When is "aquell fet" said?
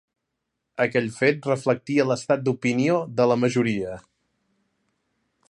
0.85-1.45